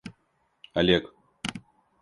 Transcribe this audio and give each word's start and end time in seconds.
Олег 0.79 1.03